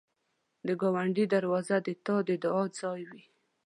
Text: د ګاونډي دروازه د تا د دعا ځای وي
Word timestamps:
د 0.65 0.67
ګاونډي 0.81 1.25
دروازه 1.35 1.77
د 1.85 1.87
تا 2.05 2.15
د 2.27 2.29
دعا 2.43 2.63
ځای 2.79 3.01
وي 3.09 3.23